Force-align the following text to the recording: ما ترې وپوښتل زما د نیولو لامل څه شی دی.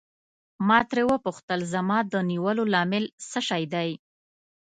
ما 0.67 0.79
ترې 0.89 1.03
وپوښتل 1.11 1.59
زما 1.73 1.97
د 2.11 2.13
نیولو 2.29 2.63
لامل 2.73 3.03
څه 3.29 3.39
شی 3.47 3.63
دی. 3.73 3.89